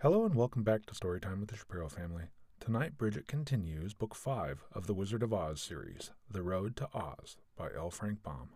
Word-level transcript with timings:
Hello 0.00 0.24
and 0.24 0.36
welcome 0.36 0.62
back 0.62 0.86
to 0.86 0.94
Storytime 0.94 1.40
with 1.40 1.48
the 1.48 1.56
Shapiro 1.56 1.88
family. 1.88 2.26
Tonight, 2.60 2.96
Bridget 2.96 3.26
continues 3.26 3.94
Book 3.94 4.14
5 4.14 4.62
of 4.72 4.86
the 4.86 4.94
Wizard 4.94 5.24
of 5.24 5.34
Oz 5.34 5.60
series, 5.60 6.12
The 6.30 6.44
Road 6.44 6.76
to 6.76 6.88
Oz 6.94 7.36
by 7.56 7.70
L. 7.76 7.90
Frank 7.90 8.22
Baum. 8.22 8.50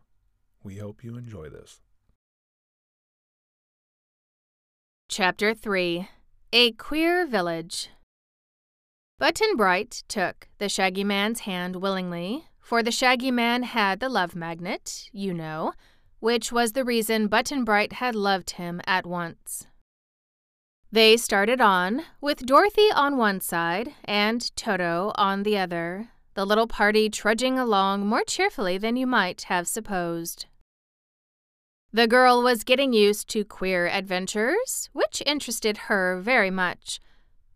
We 0.63 0.77
hope 0.77 1.03
you 1.03 1.17
enjoy 1.17 1.49
this. 1.49 1.81
Chapter 5.09 5.53
3 5.53 6.09
A 6.53 6.71
Queer 6.75 7.27
Village 7.27 7.89
Button 9.19 9.57
Bright 9.57 10.05
took 10.07 10.47
the 10.59 10.69
Shaggy 10.69 11.03
Man's 11.03 11.41
hand 11.41 11.75
willingly, 11.83 12.45
for 12.61 12.85
the 12.85 12.93
Shaggy 12.93 13.33
Man 13.33 13.65
had 13.65 13.99
the 13.99 14.09
love 14.09 14.37
magnet, 14.37 15.11
you 15.11 15.35
know, 15.35 15.73
which 16.21 16.53
was 16.53 16.71
the 16.71 16.85
reason 16.85 17.27
Button 17.27 17.65
Bright 17.65 17.95
had 17.95 18.15
loved 18.15 18.51
him 18.51 18.81
at 18.87 19.05
once. 19.05 19.67
They 20.95 21.17
started 21.17 21.59
on, 21.59 22.03
with 22.21 22.45
Dorothy 22.45 22.93
on 22.95 23.17
one 23.17 23.41
side 23.41 23.95
and 24.05 24.55
Toto 24.55 25.13
on 25.15 25.43
the 25.43 25.57
other, 25.57 26.11
the 26.35 26.45
little 26.45 26.67
party 26.67 27.09
trudging 27.09 27.59
along 27.59 28.07
more 28.07 28.25
cheerfully 28.25 28.77
than 28.77 28.97
you 28.97 29.07
might 29.07 29.41
have 29.43 29.67
supposed. 29.67 30.45
The 31.95 32.07
girl 32.07 32.43
was 32.43 32.63
getting 32.63 32.93
used 32.93 33.29
to 33.31 33.43
queer 33.43 33.89
adventures, 33.89 34.91
which 34.93 35.23
interested 35.25 35.89
her 35.89 36.21
very 36.21 36.51
much. 36.51 37.01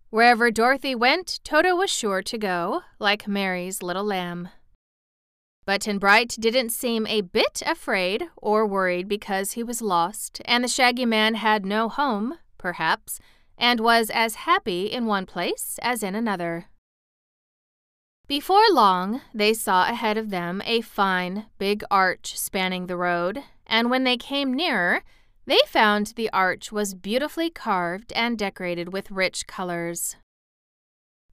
Wherever 0.09 0.51
Dorothy 0.51 0.95
went, 0.95 1.41
Toto 1.45 1.77
was 1.77 1.91
sure 1.91 2.23
to 2.23 2.39
go, 2.39 2.81
like 2.99 3.29
Mary's 3.29 3.83
little 3.83 4.05
lamb. 4.05 4.49
Button 5.67 5.99
Bright 5.99 6.37
didn't 6.41 6.71
seem 6.71 7.07
a 7.07 7.21
bit 7.21 7.63
afraid 7.67 8.29
or 8.39 8.67
worried 8.67 9.09
because 9.09 9.53
he 9.53 9.63
was 9.63 9.83
lost, 9.83 10.41
and 10.47 10.65
the 10.65 10.69
Shaggy 10.69 11.05
Man 11.05 11.35
had 11.35 11.67
no 11.67 11.91
home, 11.91 12.39
perhaps, 12.59 13.21
and 13.59 13.81
was 13.81 14.11
as 14.11 14.35
happy 14.47 14.87
in 14.87 15.07
one 15.07 15.27
place 15.27 15.79
as 15.83 16.03
in 16.03 16.15
another. 16.15 16.67
Before 18.29 18.65
long, 18.71 19.21
they 19.33 19.55
saw 19.55 19.89
ahead 19.89 20.19
of 20.19 20.31
them 20.31 20.61
a 20.65 20.81
fine, 20.81 21.47
big 21.59 21.85
arch 21.91 22.37
spanning 22.37 22.87
the 22.87 22.97
road, 22.97 23.45
and 23.67 23.89
when 23.89 24.05
they 24.05 24.17
came 24.17 24.53
nearer, 24.53 25.03
they 25.47 25.59
found 25.69 26.09
the 26.09 26.31
arch 26.31 26.73
was 26.73 26.95
beautifully 26.95 27.51
carved 27.51 28.13
and 28.15 28.37
decorated 28.37 28.93
with 28.93 29.13
rich 29.13 29.47
colors. 29.47 30.17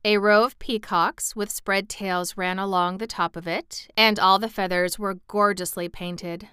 A 0.05 0.17
row 0.17 0.43
of 0.43 0.59
peacocks 0.59 1.35
with 1.35 1.49
spread 1.49 1.89
tails 1.89 2.37
ran 2.37 2.59
along 2.59 2.97
the 2.97 3.07
top 3.07 3.35
of 3.35 3.47
it, 3.47 3.87
and 3.97 4.19
all 4.19 4.37
the 4.37 4.49
feathers 4.49 4.99
were 4.99 5.19
gorgeously 5.27 5.89
painted. 5.89 6.49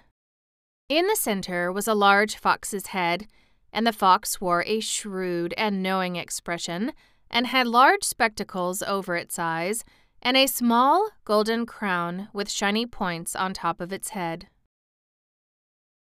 In 0.89 1.05
the 1.07 1.15
center 1.15 1.71
was 1.71 1.87
a 1.87 1.93
large 1.93 2.35
fox's 2.35 2.87
head 2.87 3.27
and 3.73 3.87
the 3.87 3.93
fox 3.93 4.41
wore 4.41 4.63
a 4.65 4.79
shrewd 4.79 5.53
and 5.57 5.81
knowing 5.81 6.15
expression 6.15 6.93
and 7.29 7.47
had 7.47 7.67
large 7.67 8.03
spectacles 8.03 8.83
over 8.83 9.15
its 9.15 9.39
eyes 9.39 9.83
and 10.21 10.37
a 10.37 10.47
small 10.47 11.09
golden 11.25 11.65
crown 11.65 12.27
with 12.33 12.49
shiny 12.49 12.85
points 12.85 13.35
on 13.35 13.53
top 13.53 13.81
of 13.81 13.91
its 13.91 14.09
head. 14.09 14.47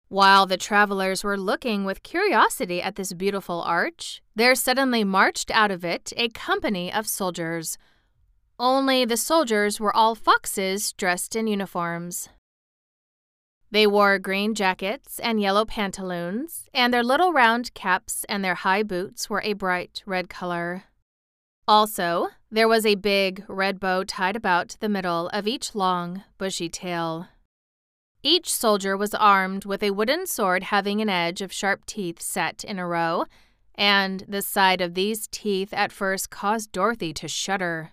While 0.08 0.46
the 0.46 0.56
travelers 0.56 1.22
were 1.22 1.36
looking 1.36 1.84
with 1.84 2.02
curiosity 2.02 2.80
at 2.80 2.96
this 2.96 3.12
beautiful 3.12 3.60
arch, 3.60 4.22
there 4.34 4.54
suddenly 4.54 5.04
marched 5.04 5.50
out 5.50 5.70
of 5.70 5.84
it 5.84 6.14
a 6.16 6.30
company 6.30 6.90
of 6.90 7.06
soldiers. 7.06 7.76
Only 8.58 9.04
the 9.04 9.18
soldiers 9.18 9.78
were 9.78 9.94
all 9.94 10.14
foxes 10.14 10.92
dressed 10.94 11.36
in 11.36 11.46
uniforms. 11.46 12.30
They 13.70 13.86
wore 13.86 14.18
green 14.18 14.54
jackets 14.54 15.18
and 15.20 15.40
yellow 15.40 15.64
pantaloons, 15.64 16.68
and 16.72 16.92
their 16.92 17.02
little 17.02 17.32
round 17.32 17.74
caps 17.74 18.24
and 18.28 18.42
their 18.42 18.54
high 18.54 18.82
boots 18.82 19.28
were 19.28 19.42
a 19.42 19.52
bright 19.52 20.02
red 20.06 20.30
color. 20.30 20.84
Also, 21.66 22.28
there 22.50 22.66
was 22.66 22.86
a 22.86 22.94
big 22.94 23.44
red 23.46 23.78
bow 23.78 24.04
tied 24.04 24.36
about 24.36 24.76
the 24.80 24.88
middle 24.88 25.28
of 25.34 25.46
each 25.46 25.74
long, 25.74 26.24
bushy 26.38 26.70
tail. 26.70 27.28
Each 28.22 28.50
soldier 28.50 28.96
was 28.96 29.12
armed 29.14 29.66
with 29.66 29.82
a 29.82 29.90
wooden 29.90 30.26
sword 30.26 30.62
having 30.64 31.02
an 31.02 31.10
edge 31.10 31.42
of 31.42 31.52
sharp 31.52 31.84
teeth 31.84 32.22
set 32.22 32.64
in 32.64 32.78
a 32.78 32.86
row, 32.86 33.26
and 33.74 34.24
the 34.26 34.42
sight 34.42 34.80
of 34.80 34.94
these 34.94 35.28
teeth 35.28 35.74
at 35.74 35.92
first 35.92 36.30
caused 36.30 36.72
Dorothy 36.72 37.12
to 37.12 37.28
shudder. 37.28 37.92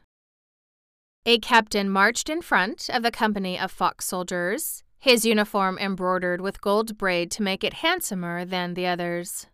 A 1.25 1.37
captain 1.39 1.89
marched 1.89 2.29
in 2.29 2.41
front 2.41 2.89
of 2.91 3.03
the 3.03 3.11
company 3.11 3.59
of 3.59 3.71
fox 3.71 4.05
soldiers, 4.05 4.83
his 5.05 5.23
uniform 5.23 5.77
embroidered 5.77 6.41
with 6.41 6.59
gold 6.59 6.97
braid 6.97 7.29
to 7.29 7.43
make 7.43 7.63
it 7.63 7.75
handsomer 7.85 8.43
than 8.43 8.73
the 8.73 8.87
others. 8.87 9.45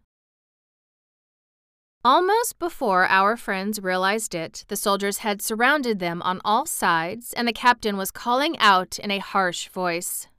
Almost 2.05 2.57
before 2.57 3.05
our 3.05 3.35
friends 3.35 3.81
realized 3.81 4.33
it, 4.33 4.63
the 4.69 4.77
soldiers 4.77 5.17
had 5.17 5.41
surrounded 5.41 5.99
them 5.99 6.21
on 6.21 6.39
all 6.45 6.65
sides, 6.65 7.33
and 7.33 7.45
the 7.45 7.51
captain 7.67 7.97
was 7.97 8.11
calling 8.11 8.57
out 8.59 8.97
in 8.97 9.11
a 9.11 9.17
harsh 9.19 9.67
voice 9.67 10.29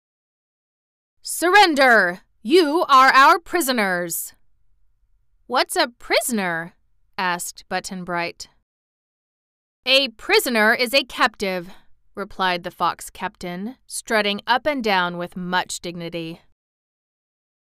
Surrender! 1.20 2.22
You 2.42 2.86
are 2.88 3.12
our 3.12 3.38
prisoners! 3.38 4.32
What's 5.46 5.76
a 5.76 5.88
prisoner? 5.88 6.72
asked 7.18 7.66
Button 7.68 8.04
Bright. 8.04 8.48
A 9.84 10.08
prisoner 10.08 10.72
is 10.72 10.94
a 10.94 11.04
captive, 11.04 11.68
replied 12.14 12.62
the 12.62 12.70
fox 12.70 13.10
captain, 13.10 13.76
strutting 13.86 14.40
up 14.46 14.66
and 14.66 14.82
down 14.82 15.18
with 15.18 15.36
much 15.36 15.80
dignity. 15.80 16.40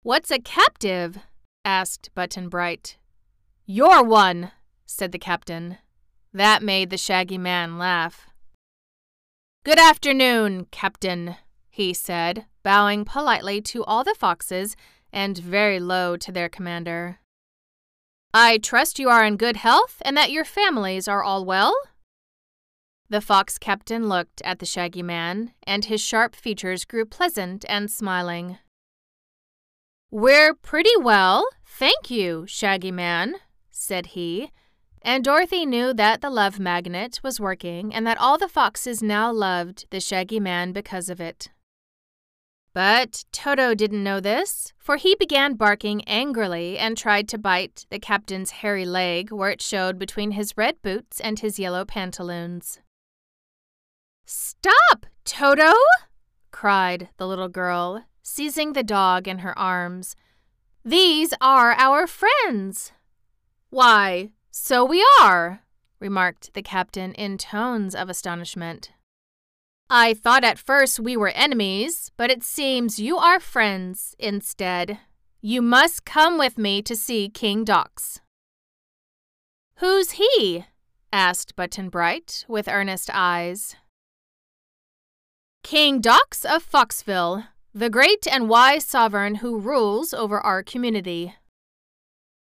What's 0.03 0.31
a 0.31 0.39
captive? 0.39 1.19
asked 1.65 2.11
Button 2.15 2.49
Bright. 2.49 2.97
You're 3.65 4.05
one, 4.05 4.53
said 4.87 5.11
the 5.13 5.19
captain. 5.19 5.79
That 6.33 6.63
made 6.63 6.91
the 6.91 6.99
shaggy 6.99 7.39
man 7.39 7.79
laugh. 7.79 8.29
Good 9.65 9.81
afternoon, 9.81 10.67
Captain, 10.71 11.37
he 11.69 11.93
said, 11.93 12.47
bowing 12.63 13.05
politely 13.05 13.61
to 13.63 13.83
all 13.83 14.05
the 14.05 14.15
foxes 14.17 14.77
and 15.13 15.37
very 15.37 15.81
low 15.81 16.17
to 16.17 16.31
their 16.31 16.49
commander. 16.49 17.19
I 18.33 18.59
trust 18.59 18.99
you 18.99 19.09
are 19.09 19.25
in 19.25 19.37
good 19.37 19.57
health 19.57 20.01
and 20.03 20.17
that 20.17 20.31
your 20.31 20.45
families 20.45 21.09
are 21.09 21.23
all 21.23 21.45
well? 21.45 21.75
The 23.09 23.21
fox 23.21 23.57
captain 23.57 24.09
looked 24.09 24.43
at 24.43 24.59
the 24.59 24.67
shaggy 24.67 25.03
man, 25.03 25.53
and 25.65 25.85
his 25.85 26.01
sharp 26.01 26.35
features 26.35 26.85
grew 26.85 27.05
pleasant 27.05 27.65
and 27.69 27.89
smiling. 27.89 28.59
We're 30.11 30.55
pretty 30.55 30.97
well, 30.99 31.47
thank 31.65 32.11
you, 32.11 32.47
Shaggy 32.49 32.91
Man, 32.91 33.37
said 33.71 34.07
he, 34.07 34.51
and 35.03 35.23
Dorothy 35.23 35.65
knew 35.65 35.95
that 35.95 36.21
the 36.21 36.31
love 36.31 36.59
magnet 36.59 37.21
was 37.23 37.39
working 37.39 37.95
and 37.95 38.05
that 38.07 38.19
all 38.19 38.39
the 38.39 38.49
foxes 38.49 39.03
now 39.03 39.31
loved 39.31 39.87
the 39.91 40.01
Shaggy 40.01 40.41
Man 40.41 40.73
because 40.73 41.09
of 41.09 41.21
it. 41.21 41.51
But 42.75 43.25
Toto 43.31 43.75
didn't 43.75 44.03
know 44.03 44.21
this, 44.21 44.73
for 44.79 44.97
he 44.97 45.15
began 45.15 45.55
barking 45.55 46.03
angrily 46.09 46.77
and 46.77 46.97
tried 46.97 47.29
to 47.29 47.39
bite 47.39 47.87
the 47.89 48.01
captain's 48.01 48.51
hairy 48.51 48.85
leg 48.85 49.31
where 49.31 49.51
it 49.51 49.63
showed 49.63 49.99
between 49.99 50.33
his 50.33 50.57
red 50.57 50.83
boots 50.83 51.21
and 51.21 51.39
his 51.39 51.59
yellow 51.59 51.85
pantaloons. 51.85 52.81
Stop, 54.27 55.07
Toto! 55.25 55.73
cried 56.51 57.11
the 57.17 57.29
little 57.29 57.49
girl, 57.49 58.05
seizing 58.23 58.73
the 58.73 58.83
dog 58.83 59.29
in 59.29 59.39
her 59.39 59.57
arms. 59.57 60.17
These 60.85 61.33
are 61.41 61.73
our 61.73 62.09
friends. 62.09 62.93
Why, 63.71 64.31
so 64.51 64.85
we 64.85 65.07
are, 65.21 65.61
remarked 66.01 66.55
the 66.55 66.63
captain 66.63 67.13
in 67.15 67.39
tones 67.39 67.95
of 67.95 68.09
astonishment. 68.09 68.91
I 69.89 70.15
thought 70.15 70.43
at 70.43 70.59
first 70.59 70.99
we 70.99 71.17
were 71.17 71.29
enemies, 71.29 72.11
but 72.17 72.31
it 72.31 72.43
seems 72.43 72.99
you 72.99 73.19
are 73.19 73.39
friends 73.39 74.17
instead. 74.19 74.99
You 75.41 75.63
must 75.63 76.05
come 76.05 76.37
with 76.37 76.59
me 76.59 76.83
to 76.83 76.97
see 76.97 77.29
King 77.29 77.63
Dox. 77.63 78.21
Who's 79.77 80.13
he? 80.13 80.65
asked 81.13 81.55
Button 81.55 81.89
Bright 81.89 82.45
with 82.49 82.67
earnest 82.67 83.09
eyes. 83.13 83.77
King 85.67 86.01
Dox 86.01 86.45
of 86.45 86.63
Foxville, 86.63 87.49
the 87.75 87.91
great 87.91 88.25
and 88.31 88.49
wise 88.49 88.85
sovereign 88.85 89.35
who 89.43 89.59
rules 89.59 90.15
over 90.15 90.39
our 90.39 90.63
community. 90.63 91.35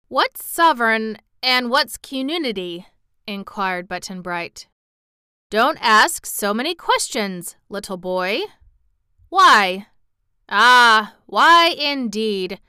What's 0.07 0.45
sovereign 0.45 1.17
and 1.41 1.71
what's 1.71 1.97
community? 1.97 2.85
inquired 3.25 3.87
Button 3.87 4.21
Bright. 4.21 4.67
Don't 5.49 5.79
ask 5.81 6.27
so 6.27 6.53
many 6.53 6.75
questions, 6.75 7.55
little 7.69 7.97
boy. 7.97 8.41
Why? 9.29 9.87
Ah, 10.47 11.15
why 11.25 11.73
indeed? 11.75 12.59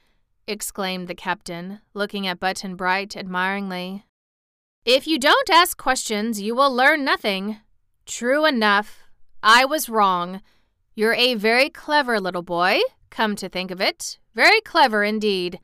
exclaimed 0.46 1.08
the 1.08 1.14
captain, 1.14 1.82
looking 1.92 2.26
at 2.26 2.40
Button 2.40 2.74
Bright 2.74 3.18
admiringly. 3.18 4.06
If 4.86 5.06
you 5.06 5.18
don't 5.18 5.50
ask 5.50 5.76
questions, 5.76 6.40
you 6.40 6.54
will 6.54 6.74
learn 6.74 7.04
nothing. 7.04 7.58
True 8.06 8.46
enough, 8.46 9.04
I 9.42 9.64
was 9.64 9.88
wrong. 9.88 10.42
You're 10.94 11.14
a 11.14 11.34
very 11.34 11.70
clever 11.70 12.20
little 12.20 12.42
boy, 12.42 12.80
come 13.10 13.36
to 13.36 13.48
think 13.48 13.70
of 13.70 13.80
it. 13.80 14.18
Very 14.34 14.60
clever 14.60 15.04
indeed. 15.04 15.60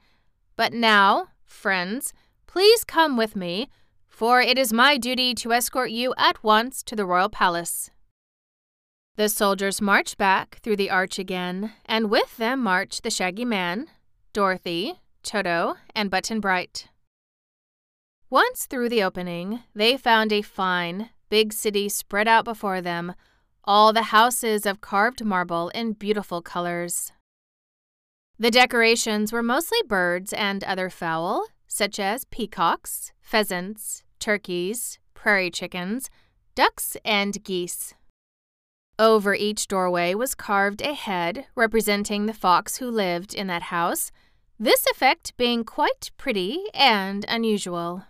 But 0.57 0.73
now, 0.73 1.29
friends, 1.45 2.13
please 2.47 2.85
come 2.85 3.17
with 3.17 3.35
me, 3.35 3.69
for 4.07 4.41
it 4.41 4.59
is 4.59 4.73
my 4.73 4.97
duty 4.97 5.35
to 5.35 5.53
escort 5.53 5.91
you 5.91 6.15
at 6.17 6.43
once 6.45 6.83
to 6.85 6.95
the 6.95 7.05
royal 7.05 7.29
palace. 7.29 7.91
The 9.17 9.29
soldiers 9.29 9.81
marched 9.81 10.19
back 10.19 10.59
through 10.63 10.77
the 10.77 10.91
arch 10.91 11.19
again, 11.19 11.73
and 11.85 12.11
with 12.11 12.37
them 12.37 12.61
marched 12.61 13.03
the 13.03 13.11
Shaggy 13.11 13.45
Man, 13.45 13.89
Dorothy, 14.33 15.01
Toto, 15.23 15.77
and 15.95 16.11
Button 16.11 16.41
Bright. 16.41 16.89
Once 18.31 18.67
through 18.67 18.89
the 18.89 19.03
opening, 19.03 19.61
they 19.75 19.97
found 19.97 20.33
a 20.33 20.43
fine, 20.43 21.11
big 21.29 21.53
city 21.53 21.89
spread 21.89 22.27
out 22.27 22.45
before 22.45 22.81
them, 22.81 23.15
all 23.65 23.93
the 23.93 24.05
houses 24.05 24.67
of 24.67 24.81
carved 24.81 25.25
marble 25.25 25.71
in 25.71 25.93
beautiful 25.93 26.43
colors. 26.43 27.13
The 28.39 28.51
decorations 28.51 29.33
were 29.33 29.43
mostly 29.43 29.79
birds 29.87 30.33
and 30.33 30.63
other 30.65 30.91
fowl, 30.91 31.47
such 31.67 31.99
as 31.99 32.25
peacocks, 32.27 33.13
pheasants, 33.21 34.03
turkeys, 34.19 34.99
prairie 35.15 35.51
chickens, 35.51 36.11
ducks, 36.55 36.97
and 37.05 37.43
geese. 37.43 37.95
Over 38.99 39.35
each 39.35 39.67
doorway 39.67 40.15
was 40.15 40.35
carved 40.35 40.83
a 40.83 40.95
head 40.95 41.47
representing 41.57 42.27
the 42.27 42.33
fox 42.33 42.77
who 42.77 42.91
lived 42.91 43.35
in 43.35 43.47
that 43.49 43.63
house, 43.63 44.13
this 44.59 44.87
effect 44.87 45.37
being 45.37 45.65
quite 45.65 46.11
pretty 46.17 46.65
and 46.73 47.25
unusual. 47.29 48.05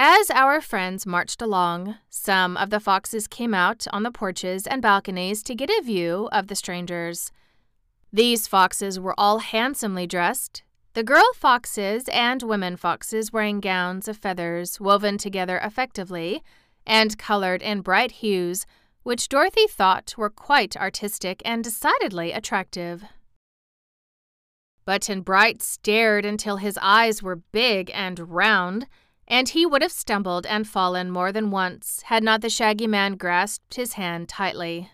As 0.00 0.30
our 0.30 0.60
friends 0.60 1.06
marched 1.06 1.42
along, 1.42 1.96
some 2.08 2.56
of 2.56 2.70
the 2.70 2.78
foxes 2.78 3.26
came 3.26 3.52
out 3.52 3.84
on 3.92 4.04
the 4.04 4.12
porches 4.12 4.64
and 4.64 4.80
balconies 4.80 5.42
to 5.42 5.56
get 5.56 5.70
a 5.70 5.82
view 5.82 6.28
of 6.30 6.46
the 6.46 6.54
strangers. 6.54 7.32
These 8.12 8.46
foxes 8.46 9.00
were 9.00 9.18
all 9.18 9.40
handsomely 9.40 10.06
dressed, 10.06 10.62
the 10.92 11.02
girl 11.02 11.28
foxes 11.34 12.08
and 12.12 12.44
women 12.44 12.76
foxes 12.76 13.32
wearing 13.32 13.58
gowns 13.58 14.06
of 14.06 14.16
feathers 14.16 14.80
woven 14.80 15.18
together 15.18 15.58
effectively 15.64 16.44
and 16.86 17.18
colored 17.18 17.60
in 17.60 17.80
bright 17.80 18.12
hues, 18.12 18.66
which 19.02 19.28
Dorothy 19.28 19.66
thought 19.66 20.14
were 20.16 20.30
quite 20.30 20.76
artistic 20.76 21.42
and 21.44 21.64
decidedly 21.64 22.30
attractive. 22.30 23.02
Button 24.84 25.22
Bright 25.22 25.60
stared 25.60 26.24
until 26.24 26.58
his 26.58 26.78
eyes 26.80 27.20
were 27.20 27.42
big 27.50 27.90
and 27.92 28.32
round 28.32 28.86
and 29.28 29.50
he 29.50 29.66
would 29.66 29.82
have 29.82 29.92
stumbled 29.92 30.46
and 30.46 30.66
fallen 30.66 31.10
more 31.10 31.30
than 31.30 31.50
once 31.50 32.02
had 32.06 32.24
not 32.24 32.40
the 32.40 32.48
Shaggy 32.50 32.86
Man 32.86 33.14
grasped 33.14 33.74
his 33.74 33.92
hand 33.92 34.28
tightly. 34.28 34.90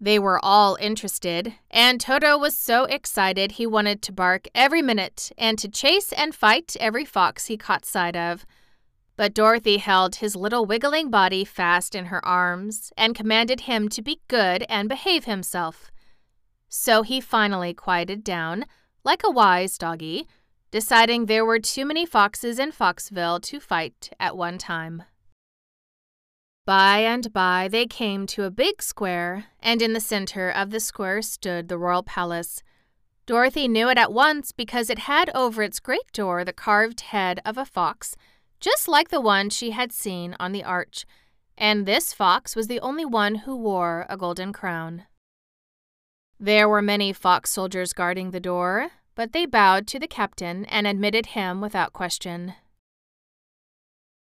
They 0.00 0.18
were 0.18 0.42
all 0.42 0.76
interested, 0.80 1.54
and 1.70 2.00
Toto 2.00 2.38
was 2.38 2.56
so 2.56 2.84
excited 2.84 3.52
he 3.52 3.66
wanted 3.66 4.00
to 4.02 4.12
bark 4.12 4.46
every 4.54 4.80
minute 4.80 5.30
and 5.36 5.58
to 5.58 5.68
chase 5.68 6.12
and 6.12 6.34
fight 6.34 6.76
every 6.80 7.04
fox 7.04 7.46
he 7.46 7.56
caught 7.56 7.84
sight 7.84 8.16
of. 8.16 8.46
But 9.16 9.34
Dorothy 9.34 9.78
held 9.78 10.16
his 10.16 10.36
little 10.36 10.64
wiggling 10.64 11.10
body 11.10 11.44
fast 11.44 11.94
in 11.94 12.06
her 12.06 12.24
arms 12.24 12.92
and 12.96 13.14
commanded 13.14 13.62
him 13.62 13.88
to 13.90 14.00
be 14.00 14.20
good 14.28 14.64
and 14.68 14.88
behave 14.88 15.24
himself. 15.24 15.90
So 16.68 17.02
he 17.02 17.20
finally 17.20 17.74
quieted 17.74 18.22
down, 18.22 18.66
like 19.02 19.22
a 19.24 19.30
wise 19.30 19.76
doggy, 19.76 20.28
deciding 20.70 21.26
there 21.26 21.44
were 21.44 21.58
too 21.58 21.84
many 21.84 22.04
foxes 22.04 22.58
in 22.58 22.72
Foxville 22.72 23.40
to 23.40 23.60
fight 23.60 24.10
at 24.20 24.36
one 24.36 24.58
time. 24.58 25.04
By 26.66 26.98
and 26.98 27.32
by 27.32 27.68
they 27.68 27.86
came 27.86 28.26
to 28.26 28.44
a 28.44 28.50
big 28.50 28.82
square, 28.82 29.46
and 29.60 29.80
in 29.80 29.94
the 29.94 30.00
center 30.00 30.50
of 30.50 30.70
the 30.70 30.80
square 30.80 31.22
stood 31.22 31.68
the 31.68 31.78
royal 31.78 32.02
palace. 32.02 32.62
Dorothy 33.24 33.68
knew 33.68 33.88
it 33.88 33.96
at 33.96 34.12
once 34.12 34.52
because 34.52 34.90
it 34.90 35.00
had 35.00 35.30
over 35.34 35.62
its 35.62 35.80
great 35.80 36.12
door 36.12 36.44
the 36.44 36.52
carved 36.52 37.00
head 37.00 37.40
of 37.46 37.56
a 37.56 37.64
fox, 37.64 38.16
just 38.60 38.88
like 38.88 39.08
the 39.08 39.20
one 39.20 39.48
she 39.48 39.70
had 39.70 39.92
seen 39.92 40.36
on 40.38 40.52
the 40.52 40.64
arch, 40.64 41.06
and 41.56 41.86
this 41.86 42.12
fox 42.12 42.54
was 42.54 42.66
the 42.66 42.80
only 42.80 43.04
one 43.04 43.36
who 43.36 43.56
wore 43.56 44.04
a 44.08 44.16
golden 44.16 44.52
crown. 44.52 45.04
There 46.38 46.68
were 46.68 46.82
many 46.82 47.12
fox 47.12 47.50
soldiers 47.50 47.92
guarding 47.92 48.30
the 48.30 48.40
door, 48.40 48.90
but 49.18 49.32
they 49.32 49.44
bowed 49.44 49.84
to 49.84 49.98
the 49.98 50.06
captain 50.06 50.64
and 50.66 50.86
admitted 50.86 51.26
him 51.26 51.60
without 51.60 51.92
question. 51.92 52.54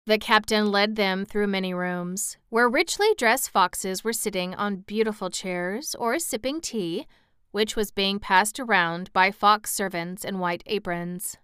The 0.06 0.18
captain 0.18 0.72
led 0.72 0.96
them 0.96 1.24
through 1.24 1.46
many 1.46 1.72
rooms, 1.72 2.38
where 2.48 2.68
richly 2.68 3.14
dressed 3.16 3.50
foxes 3.50 4.02
were 4.02 4.12
sitting 4.12 4.52
on 4.56 4.78
beautiful 4.78 5.30
chairs 5.30 5.94
or 5.94 6.18
sipping 6.18 6.60
tea, 6.60 7.06
which 7.52 7.76
was 7.76 7.92
being 7.92 8.18
passed 8.18 8.58
around 8.58 9.12
by 9.12 9.30
fox 9.30 9.72
servants 9.72 10.24
in 10.24 10.40
white 10.40 10.64
aprons. 10.66 11.36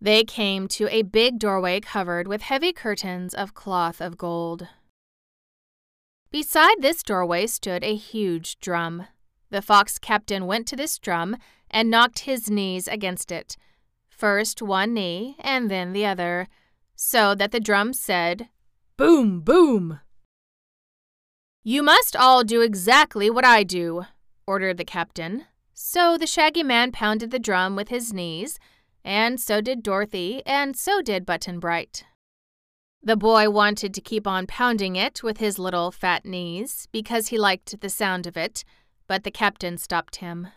They 0.00 0.22
came 0.22 0.68
to 0.68 0.86
a 0.94 1.02
big 1.02 1.40
doorway 1.40 1.80
covered 1.80 2.28
with 2.28 2.42
heavy 2.42 2.72
curtains 2.72 3.34
of 3.34 3.52
cloth 3.52 4.00
of 4.00 4.16
gold. 4.16 4.68
Beside 6.30 6.82
this 6.82 7.02
doorway 7.02 7.48
stood 7.48 7.82
a 7.82 7.96
huge 7.96 8.60
drum. 8.60 9.08
The 9.50 9.60
fox 9.60 9.98
captain 9.98 10.46
went 10.46 10.68
to 10.68 10.76
this 10.76 11.00
drum 11.00 11.36
and 11.70 11.90
knocked 11.90 12.20
his 12.20 12.50
knees 12.50 12.88
against 12.88 13.30
it, 13.30 13.56
first 14.08 14.60
one 14.60 14.94
knee 14.94 15.36
and 15.40 15.70
then 15.70 15.92
the 15.92 16.04
other, 16.04 16.48
so 16.94 17.34
that 17.34 17.52
the 17.52 17.60
drum 17.60 17.92
said, 17.92 18.48
Boom, 18.96 19.40
boom! 19.40 20.00
You 21.62 21.82
must 21.82 22.16
all 22.16 22.44
do 22.44 22.60
exactly 22.60 23.30
what 23.30 23.44
I 23.44 23.62
do, 23.62 24.06
ordered 24.46 24.76
the 24.76 24.84
captain. 24.84 25.46
So 25.72 26.18
the 26.18 26.26
Shaggy 26.26 26.62
Man 26.62 26.92
pounded 26.92 27.30
the 27.30 27.38
drum 27.38 27.76
with 27.76 27.88
his 27.88 28.12
knees, 28.12 28.58
and 29.04 29.40
so 29.40 29.60
did 29.60 29.82
Dorothy, 29.82 30.42
and 30.44 30.76
so 30.76 31.00
did 31.00 31.24
Button 31.24 31.58
Bright. 31.58 32.04
The 33.02 33.16
boy 33.16 33.48
wanted 33.48 33.94
to 33.94 34.02
keep 34.02 34.26
on 34.26 34.46
pounding 34.46 34.96
it 34.96 35.22
with 35.22 35.38
his 35.38 35.58
little 35.58 35.90
fat 35.90 36.26
knees 36.26 36.86
because 36.92 37.28
he 37.28 37.38
liked 37.38 37.80
the 37.80 37.88
sound 37.88 38.26
of 38.26 38.36
it, 38.36 38.62
but 39.06 39.24
the 39.24 39.30
captain 39.30 39.78
stopped 39.78 40.16
him. 40.16 40.48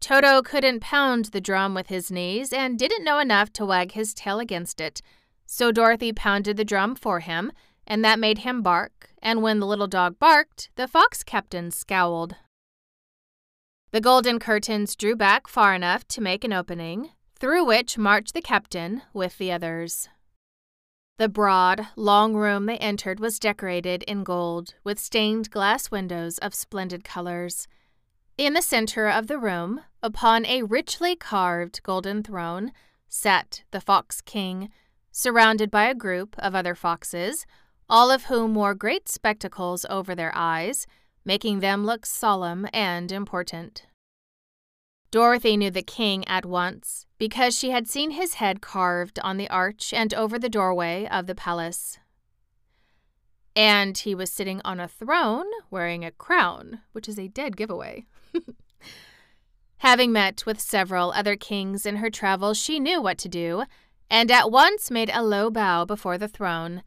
Toto 0.00 0.42
couldn't 0.42 0.80
pound 0.80 1.26
the 1.26 1.40
drum 1.40 1.74
with 1.74 1.88
his 1.88 2.10
knees 2.10 2.52
and 2.52 2.78
didn't 2.78 3.04
know 3.04 3.18
enough 3.18 3.52
to 3.54 3.66
wag 3.66 3.92
his 3.92 4.14
tail 4.14 4.38
against 4.38 4.80
it, 4.80 5.02
so 5.46 5.72
Dorothy 5.72 6.12
pounded 6.12 6.56
the 6.56 6.64
drum 6.64 6.94
for 6.94 7.20
him, 7.20 7.52
and 7.86 8.04
that 8.04 8.18
made 8.18 8.38
him 8.38 8.62
bark, 8.62 9.10
and 9.22 9.42
when 9.42 9.60
the 9.60 9.66
little 9.66 9.86
dog 9.86 10.18
barked, 10.18 10.70
the 10.76 10.88
fox 10.88 11.22
captain 11.22 11.70
scowled. 11.70 12.36
The 13.92 14.00
golden 14.00 14.38
curtains 14.38 14.96
drew 14.96 15.16
back 15.16 15.48
far 15.48 15.74
enough 15.74 16.06
to 16.08 16.20
make 16.20 16.44
an 16.44 16.52
opening, 16.52 17.10
through 17.38 17.64
which 17.64 17.96
marched 17.96 18.34
the 18.34 18.42
captain 18.42 19.02
with 19.12 19.38
the 19.38 19.52
others. 19.52 20.08
The 21.18 21.28
broad, 21.28 21.86
long 21.96 22.34
room 22.34 22.66
they 22.66 22.76
entered 22.76 23.20
was 23.20 23.38
decorated 23.38 24.02
in 24.02 24.22
gold, 24.22 24.74
with 24.84 24.98
stained 24.98 25.50
glass 25.50 25.90
windows 25.90 26.36
of 26.38 26.54
splendid 26.54 27.04
colors. 27.04 27.66
In 28.38 28.52
the 28.52 28.60
center 28.60 29.08
of 29.08 29.28
the 29.28 29.38
room, 29.38 29.80
upon 30.02 30.44
a 30.44 30.62
richly 30.62 31.16
carved 31.16 31.82
golden 31.82 32.22
throne, 32.22 32.70
sat 33.08 33.62
the 33.70 33.80
Fox 33.80 34.20
King, 34.20 34.68
surrounded 35.10 35.70
by 35.70 35.86
a 35.86 35.94
group 35.94 36.36
of 36.38 36.54
other 36.54 36.74
foxes, 36.74 37.46
all 37.88 38.10
of 38.10 38.24
whom 38.24 38.54
wore 38.54 38.74
great 38.74 39.08
spectacles 39.08 39.86
over 39.88 40.14
their 40.14 40.32
eyes, 40.34 40.86
making 41.24 41.60
them 41.60 41.86
look 41.86 42.04
solemn 42.04 42.68
and 42.74 43.10
important. 43.10 43.86
Dorothy 45.10 45.56
knew 45.56 45.70
the 45.70 45.80
king 45.80 46.22
at 46.28 46.44
once 46.44 47.06
because 47.16 47.56
she 47.58 47.70
had 47.70 47.88
seen 47.88 48.10
his 48.10 48.34
head 48.34 48.60
carved 48.60 49.18
on 49.20 49.38
the 49.38 49.48
arch 49.48 49.94
and 49.94 50.12
over 50.12 50.38
the 50.38 50.50
doorway 50.50 51.08
of 51.10 51.26
the 51.26 51.34
palace. 51.34 51.98
And 53.54 53.96
he 53.96 54.14
was 54.14 54.30
sitting 54.30 54.60
on 54.62 54.78
a 54.78 54.88
throne 54.88 55.46
wearing 55.70 56.04
a 56.04 56.10
crown, 56.10 56.82
which 56.92 57.08
is 57.08 57.18
a 57.18 57.28
dead 57.28 57.56
giveaway. 57.56 58.04
Having 59.78 60.12
met 60.12 60.44
with 60.46 60.60
several 60.60 61.12
other 61.12 61.36
kings 61.36 61.86
in 61.86 61.96
her 61.96 62.10
travels, 62.10 62.58
she 62.58 62.80
knew 62.80 63.00
what 63.00 63.18
to 63.18 63.28
do, 63.28 63.64
and 64.10 64.30
at 64.30 64.50
once 64.50 64.90
made 64.90 65.10
a 65.12 65.22
low 65.22 65.50
bow 65.50 65.84
before 65.84 66.18
the 66.18 66.28
throne. 66.28 66.82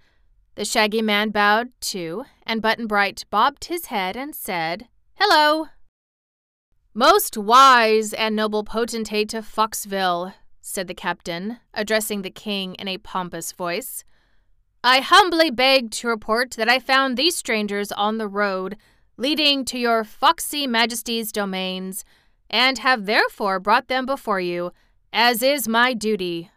The 0.55 0.65
Shaggy 0.65 1.01
Man 1.01 1.29
bowed 1.29 1.69
too, 1.79 2.25
and 2.45 2.61
Button 2.61 2.87
Bright 2.87 3.25
bobbed 3.29 3.65
his 3.65 3.85
head 3.85 4.17
and 4.17 4.35
said, 4.35 4.87
Hello! 5.13 5.67
Most 6.93 7.37
wise 7.37 8.13
and 8.13 8.35
noble 8.35 8.63
potentate 8.63 9.33
of 9.33 9.45
Foxville, 9.45 10.33
said 10.61 10.87
the 10.87 10.93
captain, 10.93 11.59
addressing 11.73 12.21
the 12.21 12.29
king 12.29 12.75
in 12.75 12.87
a 12.87 12.97
pompous 12.97 13.51
voice. 13.51 14.03
I 14.83 14.99
humbly 15.01 15.51
beg 15.51 15.91
to 15.91 16.07
report 16.07 16.51
that 16.51 16.69
I 16.69 16.79
found 16.79 17.15
these 17.15 17.35
strangers 17.35 17.91
on 17.91 18.17
the 18.17 18.27
road 18.27 18.77
leading 19.19 19.65
to 19.65 19.77
your 19.77 20.03
foxy 20.03 20.65
majesty's 20.65 21.31
domains, 21.31 22.03
and 22.49 22.79
have 22.79 23.05
therefore 23.05 23.59
brought 23.59 23.87
them 23.87 24.05
before 24.05 24.39
you, 24.39 24.71
as 25.13 25.43
is 25.43 25.67
my 25.67 25.93
duty. 25.93 26.49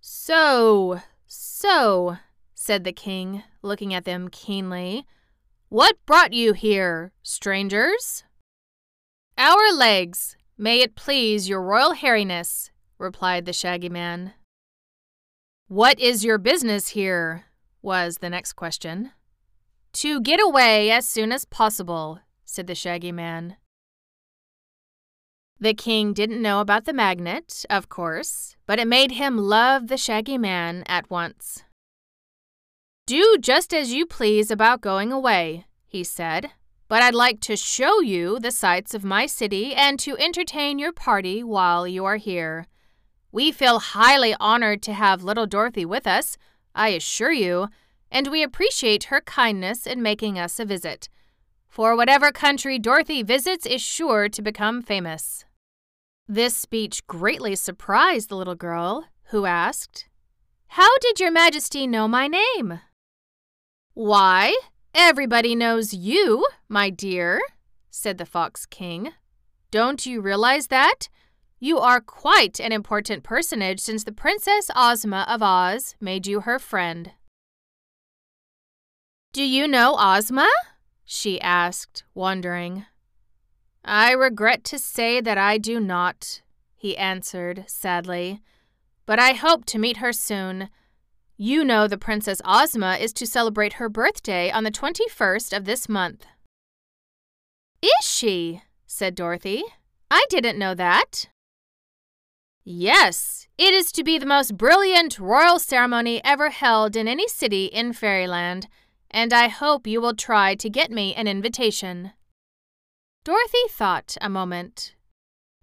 So, 0.00 1.00
so, 1.26 2.16
said 2.54 2.82
the 2.82 2.92
king, 2.92 3.44
looking 3.62 3.94
at 3.94 4.04
them 4.04 4.28
keenly, 4.28 5.06
what 5.68 6.04
brought 6.06 6.32
you 6.32 6.54
here, 6.54 7.12
strangers? 7.22 8.24
Our 9.38 9.72
legs, 9.72 10.36
May 10.62 10.82
it 10.82 10.94
please 10.94 11.48
your 11.48 11.62
royal 11.62 11.94
hairiness, 11.94 12.70
replied 12.98 13.46
the 13.46 13.52
Shaggy 13.54 13.88
Man. 13.88 14.34
What 15.68 15.98
is 15.98 16.22
your 16.22 16.36
business 16.36 16.88
here? 16.88 17.46
was 17.80 18.18
the 18.18 18.28
next 18.28 18.52
question. 18.52 19.12
To 19.94 20.20
get 20.20 20.40
away 20.40 20.90
as 20.90 21.08
soon 21.08 21.32
as 21.32 21.44
possible, 21.44 22.20
said 22.44 22.66
the 22.66 22.74
Shaggy 22.74 23.12
Man. 23.12 23.56
The 25.58 25.74
king 25.74 26.12
didn't 26.12 26.40
know 26.40 26.60
about 26.60 26.84
the 26.84 26.92
magnet, 26.92 27.64
of 27.68 27.88
course, 27.88 28.56
but 28.66 28.78
it 28.78 28.86
made 28.86 29.12
him 29.12 29.36
love 29.36 29.88
the 29.88 29.96
Shaggy 29.96 30.38
Man 30.38 30.84
at 30.86 31.10
once. 31.10 31.64
Do 33.06 33.36
just 33.40 33.74
as 33.74 33.92
you 33.92 34.06
please 34.06 34.50
about 34.50 34.80
going 34.80 35.12
away, 35.12 35.66
he 35.84 36.04
said, 36.04 36.52
but 36.86 37.02
I'd 37.02 37.14
like 37.14 37.40
to 37.40 37.56
show 37.56 38.00
you 38.00 38.38
the 38.38 38.52
sights 38.52 38.94
of 38.94 39.04
my 39.04 39.26
city 39.26 39.74
and 39.74 39.98
to 40.00 40.16
entertain 40.16 40.78
your 40.78 40.92
party 40.92 41.42
while 41.42 41.86
you 41.86 42.04
are 42.04 42.16
here. 42.16 42.68
We 43.32 43.52
feel 43.52 43.80
highly 43.80 44.34
honored 44.40 44.82
to 44.82 44.92
have 44.92 45.24
little 45.24 45.46
Dorothy 45.46 45.84
with 45.84 46.06
us, 46.06 46.38
I 46.74 46.90
assure 46.90 47.32
you, 47.32 47.68
and 48.10 48.28
we 48.28 48.42
appreciate 48.42 49.04
her 49.04 49.20
kindness 49.20 49.86
in 49.86 50.02
making 50.02 50.38
us 50.38 50.58
a 50.58 50.64
visit. 50.64 51.08
For 51.68 51.96
whatever 51.96 52.32
country 52.32 52.78
Dorothy 52.78 53.22
visits 53.22 53.66
is 53.66 53.80
sure 53.80 54.28
to 54.28 54.42
become 54.42 54.82
famous. 54.82 55.44
This 56.26 56.56
speech 56.56 57.06
greatly 57.06 57.54
surprised 57.56 58.28
the 58.28 58.36
little 58.36 58.54
girl, 58.54 59.06
who 59.30 59.46
asked, 59.46 60.08
How 60.68 60.88
did 60.98 61.20
your 61.20 61.30
majesty 61.30 61.86
know 61.86 62.08
my 62.08 62.26
name? 62.26 62.80
Why, 63.94 64.56
everybody 64.94 65.54
knows 65.54 65.94
you, 65.94 66.46
my 66.68 66.90
dear, 66.90 67.40
said 67.90 68.18
the 68.18 68.26
Fox 68.26 68.66
King. 68.66 69.12
Don't 69.70 70.06
you 70.06 70.20
realize 70.20 70.68
that? 70.68 71.08
You 71.60 71.78
are 71.78 72.00
quite 72.00 72.58
an 72.58 72.72
important 72.72 73.22
personage 73.22 73.80
since 73.80 74.04
the 74.04 74.12
Princess 74.12 74.70
Ozma 74.74 75.26
of 75.28 75.42
Oz 75.42 75.94
made 76.00 76.26
you 76.26 76.40
her 76.40 76.58
friend. 76.58 77.12
Do 79.32 79.44
you 79.44 79.68
know 79.68 79.96
Ozma? 79.96 80.48
she 81.04 81.40
asked, 81.40 82.02
wondering. 82.14 82.86
I 83.84 84.10
regret 84.10 84.64
to 84.64 84.78
say 84.78 85.20
that 85.20 85.38
I 85.38 85.56
do 85.56 85.78
not, 85.78 86.42
he 86.74 86.96
answered 86.96 87.64
sadly, 87.68 88.42
but 89.06 89.20
I 89.20 89.34
hope 89.34 89.66
to 89.66 89.78
meet 89.78 89.98
her 89.98 90.12
soon. 90.12 90.68
You 91.36 91.62
know 91.62 91.86
the 91.86 91.96
Princess 91.96 92.42
Ozma 92.44 92.96
is 92.96 93.12
to 93.14 93.26
celebrate 93.26 93.74
her 93.74 93.88
birthday 93.88 94.50
on 94.50 94.64
the 94.64 94.72
21st 94.72 95.56
of 95.56 95.64
this 95.64 95.88
month. 95.88 96.26
Is 97.80 98.04
she? 98.04 98.62
said 98.84 99.14
Dorothy. 99.14 99.62
I 100.10 100.24
didn't 100.28 100.58
know 100.58 100.74
that. 100.74 101.28
Yes, 102.64 103.46
it 103.56 103.72
is 103.72 103.92
to 103.92 104.02
be 104.02 104.18
the 104.18 104.26
most 104.26 104.56
brilliant 104.56 105.20
royal 105.20 105.60
ceremony 105.60 106.20
ever 106.24 106.50
held 106.50 106.96
in 106.96 107.06
any 107.06 107.28
city 107.28 107.66
in 107.66 107.92
Fairyland 107.92 108.66
and 109.10 109.32
I 109.32 109.48
hope 109.48 109.86
you 109.86 110.00
will 110.00 110.14
try 110.14 110.54
to 110.54 110.70
get 110.70 110.90
me 110.90 111.14
an 111.14 111.26
invitation. 111.26 112.12
Dorothy 113.24 113.68
thought 113.68 114.16
a 114.20 114.30
moment. 114.30 114.94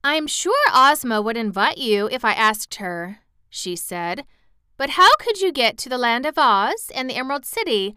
I'm 0.03 0.27
sure 0.27 0.53
Ozma 0.73 1.21
would 1.21 1.37
invite 1.37 1.77
you 1.77 2.07
if 2.11 2.23
I 2.23 2.33
asked 2.33 2.75
her, 2.75 3.19
she 3.49 3.75
said. 3.75 4.25
But 4.77 4.91
how 4.91 5.09
could 5.19 5.41
you 5.41 5.51
get 5.51 5.77
to 5.79 5.89
the 5.89 5.97
Land 5.97 6.25
of 6.25 6.37
Oz 6.37 6.91
and 6.93 7.09
the 7.09 7.15
Emerald 7.15 7.45
City? 7.45 7.95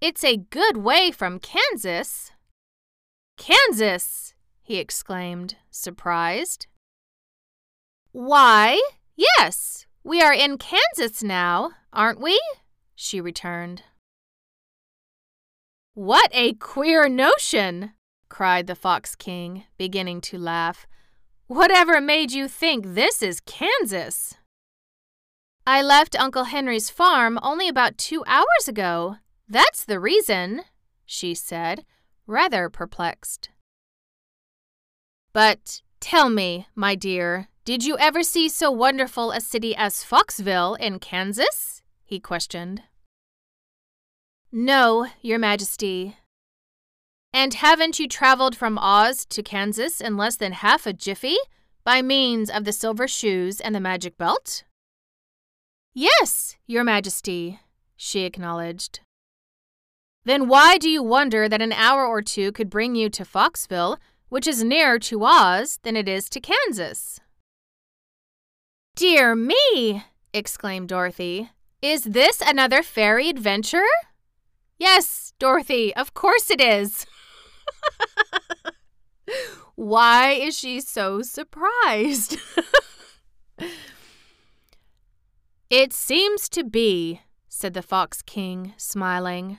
It's 0.00 0.24
a 0.24 0.38
good 0.38 0.78
way 0.78 1.10
from 1.10 1.38
Kansas. 1.38 2.32
Kansas! 3.36 4.34
he 4.62 4.78
exclaimed, 4.78 5.56
surprised. 5.70 6.66
Why, 8.12 8.80
yes, 9.16 9.86
we 10.02 10.22
are 10.22 10.32
in 10.32 10.58
Kansas 10.58 11.22
now, 11.22 11.72
aren't 11.92 12.20
we? 12.20 12.40
she 12.94 13.20
returned. 13.20 13.82
What 15.94 16.30
a 16.32 16.54
queer 16.54 17.06
notion! 17.06 17.92
cried 18.30 18.66
the 18.66 18.74
Fox 18.74 19.14
King, 19.14 19.64
beginning 19.76 20.22
to 20.22 20.38
laugh. 20.38 20.86
Whatever 21.48 22.00
made 22.00 22.32
you 22.32 22.48
think 22.48 22.94
this 22.94 23.22
is 23.22 23.42
Kansas? 23.44 24.34
I 25.66 25.82
left 25.82 26.18
Uncle 26.18 26.44
Henry's 26.44 26.88
farm 26.88 27.38
only 27.42 27.68
about 27.68 27.98
two 27.98 28.24
hours 28.26 28.66
ago. 28.66 29.16
That's 29.46 29.84
the 29.84 30.00
reason, 30.00 30.62
she 31.04 31.34
said, 31.34 31.84
rather 32.26 32.70
perplexed. 32.70 33.50
But 35.34 35.82
tell 36.00 36.30
me, 36.30 36.68
my 36.74 36.94
dear, 36.94 37.48
did 37.66 37.84
you 37.84 37.98
ever 37.98 38.22
see 38.22 38.48
so 38.48 38.70
wonderful 38.70 39.30
a 39.30 39.42
city 39.42 39.76
as 39.76 40.02
Foxville 40.02 40.74
in 40.80 41.00
Kansas? 41.00 41.82
he 42.02 42.18
questioned. 42.18 42.82
No, 44.54 45.06
Your 45.22 45.38
Majesty. 45.38 46.18
And 47.32 47.54
haven't 47.54 47.98
you 47.98 48.06
traveled 48.06 48.54
from 48.54 48.76
Oz 48.76 49.24
to 49.30 49.42
Kansas 49.42 49.98
in 49.98 50.18
less 50.18 50.36
than 50.36 50.52
half 50.52 50.86
a 50.86 50.92
jiffy 50.92 51.36
by 51.84 52.02
means 52.02 52.50
of 52.50 52.64
the 52.64 52.72
silver 52.72 53.08
shoes 53.08 53.60
and 53.60 53.74
the 53.74 53.80
magic 53.80 54.18
belt? 54.18 54.64
Yes, 55.94 56.58
Your 56.66 56.84
Majesty, 56.84 57.60
she 57.96 58.24
acknowledged. 58.24 59.00
Then 60.26 60.48
why 60.48 60.76
do 60.76 60.90
you 60.90 61.02
wonder 61.02 61.48
that 61.48 61.62
an 61.62 61.72
hour 61.72 62.06
or 62.06 62.20
two 62.20 62.52
could 62.52 62.68
bring 62.68 62.94
you 62.94 63.08
to 63.08 63.24
Foxville, 63.24 63.96
which 64.28 64.46
is 64.46 64.62
nearer 64.62 64.98
to 64.98 65.24
Oz 65.24 65.78
than 65.82 65.96
it 65.96 66.10
is 66.10 66.28
to 66.28 66.40
Kansas? 66.40 67.20
Dear 68.96 69.34
me! 69.34 70.04
exclaimed 70.34 70.90
Dorothy. 70.90 71.48
Is 71.80 72.04
this 72.04 72.42
another 72.42 72.82
fairy 72.82 73.30
adventure? 73.30 73.88
Yes, 74.82 75.32
Dorothy, 75.38 75.94
of 75.94 76.12
course 76.12 76.50
it 76.50 76.60
is. 76.60 77.06
Why 79.76 80.32
is 80.32 80.58
she 80.58 80.80
so 80.80 81.22
surprised? 81.22 82.36
it 85.70 85.92
seems 85.92 86.48
to 86.48 86.64
be, 86.64 87.20
said 87.48 87.74
the 87.74 87.80
Fox 87.80 88.22
King, 88.22 88.74
smiling. 88.76 89.58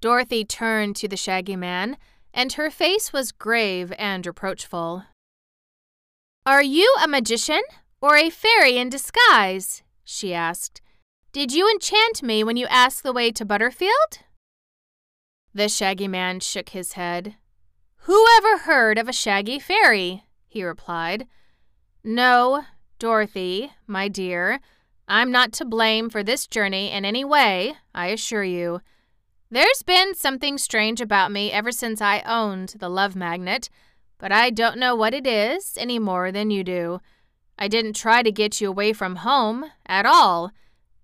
Dorothy 0.00 0.46
turned 0.46 0.96
to 0.96 1.08
the 1.08 1.18
Shaggy 1.18 1.54
Man, 1.54 1.98
and 2.32 2.54
her 2.54 2.70
face 2.70 3.12
was 3.12 3.32
grave 3.32 3.92
and 3.98 4.26
reproachful. 4.26 5.02
Are 6.46 6.62
you 6.62 6.90
a 7.04 7.06
magician 7.06 7.60
or 8.00 8.16
a 8.16 8.30
fairy 8.30 8.78
in 8.78 8.88
disguise? 8.88 9.82
she 10.04 10.32
asked. 10.32 10.80
Did 11.32 11.52
you 11.52 11.68
enchant 11.68 12.22
me 12.22 12.42
when 12.42 12.56
you 12.56 12.66
asked 12.68 13.02
the 13.02 13.12
way 13.12 13.30
to 13.32 13.44
Butterfield? 13.44 14.20
The 15.54 15.68
Shaggy 15.68 16.08
Man 16.08 16.40
shook 16.40 16.70
his 16.70 16.92
head. 16.92 17.36
Who 18.02 18.26
ever 18.36 18.58
heard 18.58 18.98
of 18.98 19.08
a 19.08 19.12
shaggy 19.12 19.58
fairy? 19.58 20.24
he 20.46 20.62
replied. 20.62 21.26
No, 22.04 22.64
Dorothy, 22.98 23.72
my 23.86 24.08
dear, 24.08 24.60
I'm 25.08 25.32
not 25.32 25.52
to 25.54 25.64
blame 25.64 26.10
for 26.10 26.22
this 26.22 26.46
journey 26.46 26.90
in 26.90 27.04
any 27.04 27.24
way, 27.24 27.74
I 27.94 28.08
assure 28.08 28.44
you. 28.44 28.80
There's 29.50 29.82
been 29.82 30.14
something 30.14 30.58
strange 30.58 31.00
about 31.00 31.32
me 31.32 31.50
ever 31.50 31.72
since 31.72 32.02
I 32.02 32.22
owned 32.26 32.74
the 32.78 32.90
Love 32.90 33.16
Magnet, 33.16 33.70
but 34.18 34.30
I 34.30 34.50
don't 34.50 34.78
know 34.78 34.94
what 34.94 35.14
it 35.14 35.26
is 35.26 35.78
any 35.78 35.98
more 35.98 36.30
than 36.30 36.50
you 36.50 36.62
do. 36.62 37.00
I 37.58 37.68
didn't 37.68 37.96
try 37.96 38.22
to 38.22 38.30
get 38.30 38.60
you 38.60 38.68
away 38.68 38.92
from 38.92 39.16
home 39.16 39.64
at 39.86 40.04
all. 40.04 40.52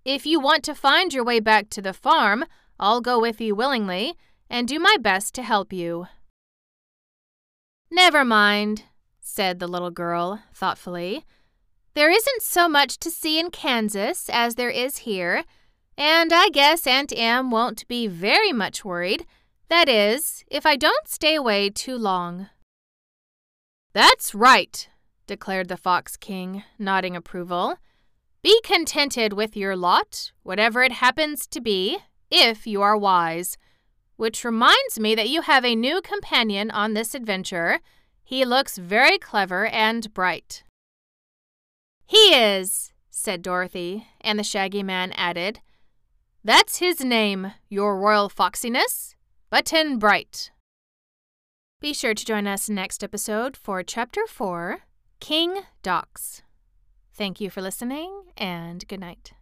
If 0.05 0.27
you 0.27 0.39
want 0.39 0.65
to 0.65 0.75
find 0.75 1.15
your 1.15 1.25
way 1.25 1.41
back 1.41 1.71
to 1.71 1.83
the 1.83 1.95
farm, 1.95 2.45
I'll 2.79 3.01
go 3.01 3.19
with 3.19 3.41
you 3.41 3.55
willingly 3.55 4.17
and 4.55 4.69
do 4.69 4.79
my 4.79 4.97
best 5.01 5.35
to 5.35 5.43
help 5.43 5.73
you. 5.73 6.07
Never 7.91 8.25
mind, 8.25 8.85
said 9.21 9.59
the 9.59 9.67
little 9.67 9.91
girl 9.91 10.45
thoughtfully. 10.55 11.25
There 11.95 12.09
isn't 12.09 12.41
so 12.41 12.69
much 12.69 12.99
to 13.01 13.11
see 13.11 13.41
in 13.41 13.51
Kansas 13.51 14.31
as 14.33 14.55
there 14.55 14.71
is 14.71 14.99
here, 14.99 15.43
and 15.99 16.33
I 16.33 16.51
guess 16.51 16.87
Aunt 16.87 17.13
Em 17.17 17.51
won't 17.51 17.89
be 17.89 18.07
very 18.07 18.53
much 18.53 18.85
worried. 18.85 19.27
That 19.69 19.89
is, 19.89 20.45
if 20.47 20.65
I 20.65 20.77
don't 20.77 21.09
stay 21.09 21.35
away 21.35 21.69
too 21.69 21.97
long. 21.97 22.49
That's 23.93 24.37
right, 24.37 24.89
declared 25.27 25.67
the 25.67 25.77
Fox 25.77 26.17
King, 26.17 26.63
nodding 26.79 27.17
approval. 27.17 27.79
Be 28.41 28.61
contented 28.63 29.33
with 29.33 29.57
your 29.57 29.75
lot, 29.75 30.31
whatever 30.45 30.85
it 30.85 30.93
happens 30.93 31.49
to 31.49 31.61
be, 31.61 31.99
if 32.31 32.69
you 32.69 32.83
are 32.83 32.97
wise. 32.97 33.59
Which 34.17 34.45
reminds 34.45 34.99
me 34.99 35.15
that 35.15 35.29
you 35.29 35.43
have 35.43 35.65
a 35.65 35.75
new 35.75 36.01
companion 36.01 36.71
on 36.71 36.95
this 36.95 37.15
adventure. 37.15 37.81
He 38.23 38.45
looks 38.45 38.79
very 38.79 39.19
clever 39.19 39.67
and 39.67 40.13
bright. 40.15 40.63
He 42.07 42.35
is, 42.35 42.93
said 43.11 43.43
Dorothy, 43.43 44.07
and 44.21 44.39
the 44.39 44.45
Shaggy 44.45 44.83
Man 44.83 45.13
added, 45.13 45.61
That's 46.45 46.79
his 46.79 47.01
name, 47.01 47.53
your 47.69 47.99
royal 47.99 48.29
foxiness, 48.29 49.15
Button 49.51 49.99
Bright. 49.99 50.51
Be 51.81 51.93
sure 51.93 52.15
to 52.15 52.25
join 52.25 52.47
us 52.47 52.71
next 52.71 53.05
episode 53.05 53.57
for 53.57 53.83
Chapter 53.83 54.27
4 54.27 54.81
King 55.21 55.61
Dox. 55.83 56.43
Thank 57.13 57.41
you 57.41 57.51
for 57.51 57.63
listening 57.63 58.23
and 58.37 58.87
good 58.89 59.01
night. 59.01 59.33